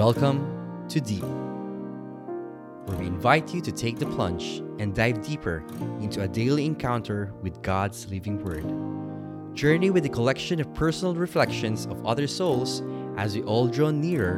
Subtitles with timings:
[0.00, 1.22] Welcome to Deep,
[2.86, 5.62] where we invite you to take the plunge and dive deeper
[6.00, 8.64] into a daily encounter with God's living Word.
[9.54, 12.82] Journey with a collection of personal reflections of other souls
[13.18, 14.36] as we all draw nearer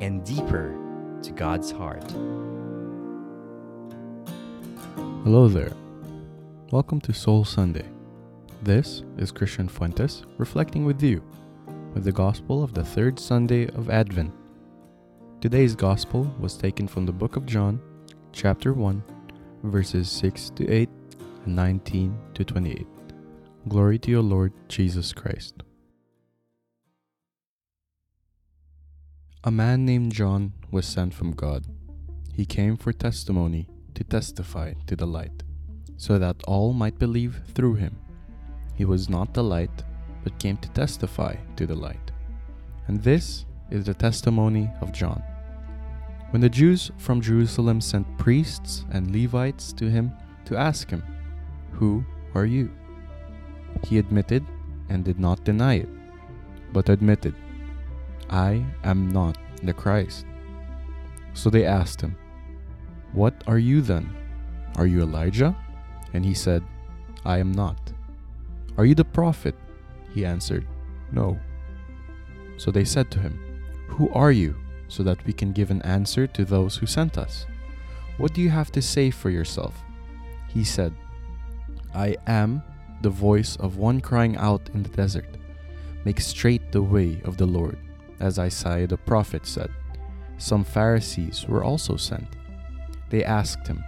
[0.00, 0.74] and deeper
[1.22, 2.10] to God's heart.
[5.22, 5.74] Hello there.
[6.70, 7.90] Welcome to Soul Sunday.
[8.62, 11.22] This is Christian Fuentes reflecting with you
[11.92, 14.32] with the Gospel of the third Sunday of Advent.
[15.44, 17.78] Today's Gospel was taken from the book of John,
[18.32, 19.04] chapter 1,
[19.64, 20.88] verses 6 to 8
[21.44, 22.86] and 19 to 28.
[23.68, 25.62] Glory to your Lord Jesus Christ.
[29.44, 31.66] A man named John was sent from God.
[32.32, 35.42] He came for testimony to testify to the light,
[35.98, 37.98] so that all might believe through him.
[38.74, 39.84] He was not the light,
[40.22, 42.12] but came to testify to the light.
[42.86, 45.22] And this is the testimony of John.
[46.34, 50.10] When the Jews from Jerusalem sent priests and Levites to him
[50.46, 51.00] to ask him,
[51.70, 52.04] Who
[52.34, 52.72] are you?
[53.84, 54.44] He admitted
[54.88, 55.88] and did not deny it,
[56.72, 57.36] but admitted,
[58.30, 60.26] I am not the Christ.
[61.34, 62.16] So they asked him,
[63.12, 64.12] What are you then?
[64.74, 65.54] Are you Elijah?
[66.14, 66.64] And he said,
[67.24, 67.92] I am not.
[68.76, 69.54] Are you the prophet?
[70.12, 70.66] He answered,
[71.12, 71.38] No.
[72.56, 73.38] So they said to him,
[73.86, 74.56] Who are you?
[74.88, 77.46] So that we can give an answer to those who sent us.
[78.16, 79.82] What do you have to say for yourself?
[80.48, 80.94] He said,
[81.94, 82.62] I am
[83.02, 85.26] the voice of one crying out in the desert,
[86.04, 87.78] Make straight the way of the Lord,
[88.20, 89.70] as Isaiah the prophet said.
[90.38, 92.28] Some Pharisees were also sent.
[93.10, 93.82] They asked him,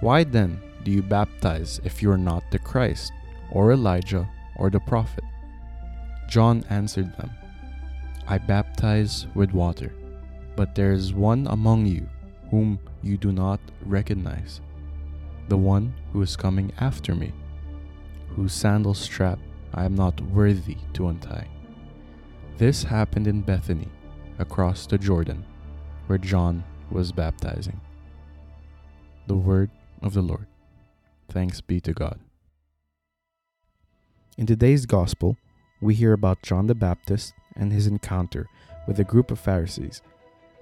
[0.00, 3.12] Why then do you baptize if you are not the Christ,
[3.52, 5.24] or Elijah, or the prophet?
[6.28, 7.30] John answered them,
[8.26, 9.92] I baptize with water,
[10.58, 12.04] but there is one among you
[12.50, 14.60] whom you do not recognize,
[15.48, 17.32] the one who is coming after me,
[18.30, 19.38] whose sandal strap
[19.72, 21.46] I am not worthy to untie.
[22.56, 23.86] This happened in Bethany,
[24.40, 25.44] across the Jordan,
[26.08, 27.80] where John was baptizing.
[29.28, 29.70] The word
[30.02, 30.48] of the Lord.
[31.28, 32.18] Thanks be to God.
[34.36, 35.36] In today's Gospel,
[35.80, 38.48] we hear about John the Baptist and his encounter
[38.88, 40.02] with a group of Pharisees.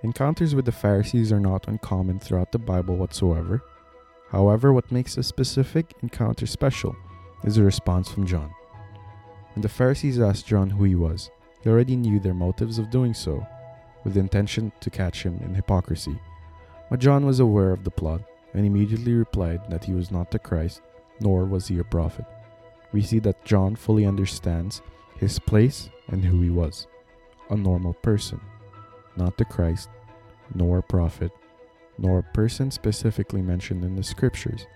[0.02, 3.62] Encounters with the Pharisees are not uncommon throughout the Bible whatsoever.
[4.30, 6.94] However, what makes a specific encounter special
[7.44, 8.52] is a response from John.
[9.54, 11.30] When the Pharisees asked John who he was,
[11.62, 13.46] he already knew their motives of doing so,
[14.04, 16.18] with the intention to catch him in hypocrisy.
[16.90, 18.20] But John was aware of the plot
[18.52, 20.82] and immediately replied that he was not the Christ,
[21.20, 22.26] nor was he a prophet.
[22.92, 24.82] We see that John fully understands
[25.18, 26.86] his place and who he was
[27.48, 28.40] a normal person,
[29.16, 29.88] not the Christ,
[30.54, 31.32] nor a prophet,
[31.98, 34.66] nor a person specifically mentioned in the scriptures,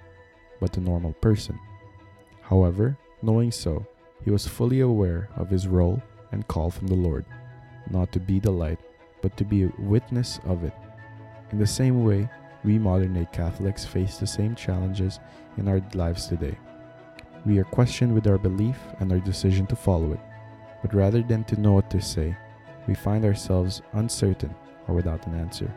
[0.60, 1.58] but a normal person.
[2.42, 3.86] However, knowing so,
[4.24, 6.02] he was fully aware of his role
[6.32, 7.24] and call from the Lord,
[7.90, 8.78] not to be the light,
[9.22, 10.74] but to be a witness of it.
[11.52, 12.28] In the same way,
[12.64, 15.18] we modern day Catholics face the same challenges
[15.56, 16.56] in our lives today.
[17.46, 20.20] We are questioned with our belief and our decision to follow it,
[20.82, 22.36] but rather than to know what to say,
[22.86, 24.54] we find ourselves uncertain
[24.88, 25.72] or without an answer.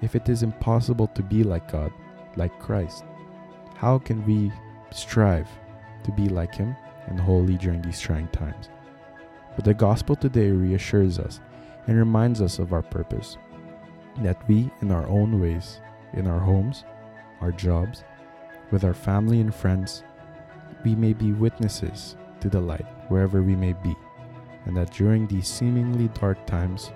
[0.00, 1.92] If it is impossible to be like God,
[2.36, 3.04] like Christ,
[3.76, 4.52] how can we
[4.90, 5.48] strive
[6.04, 6.74] to be like Him
[7.06, 8.68] and holy during these trying times?
[9.54, 11.40] But the gospel today reassures us
[11.86, 13.36] and reminds us of our purpose
[14.20, 15.80] that we, in our own ways,
[16.14, 16.84] in our homes,
[17.40, 18.04] our jobs,
[18.70, 20.02] with our family and friends,
[20.84, 23.94] we may be witnesses to the light wherever we may be,
[24.66, 26.92] and that during these seemingly dark times,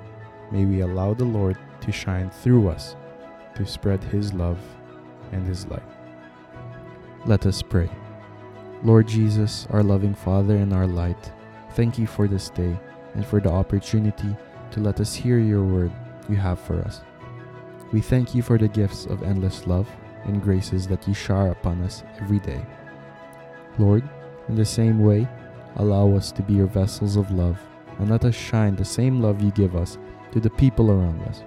[0.51, 2.97] may we allow the Lord to shine through us
[3.55, 4.59] to spread His love
[5.33, 5.83] and His light.
[7.25, 7.91] Let us pray.
[8.83, 11.33] Lord Jesus, our loving Father and our light,
[11.73, 12.79] thank you for this day
[13.15, 14.37] and for the opportunity
[14.71, 15.91] to let us hear your word
[16.29, 17.01] you have for us.
[17.93, 19.89] We thank you for the gifts of endless love
[20.25, 22.65] and graces that you shower upon us every day.
[23.79, 24.09] Lord,
[24.49, 25.27] in the same way,
[25.77, 27.59] allow us to be your vessels of love
[27.99, 29.99] and let us shine the same love you give us
[30.33, 31.43] to the people around us,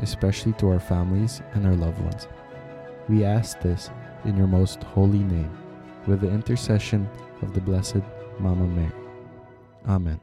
[0.00, 2.26] especially to our families and our loved ones.
[3.08, 3.90] We ask this
[4.24, 5.50] in your most holy name,
[6.06, 7.08] with the intercession
[7.42, 8.02] of the Blessed
[8.38, 8.92] Mama Mary.
[9.86, 10.20] Amen.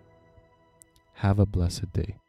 [1.14, 2.21] Have a blessed day.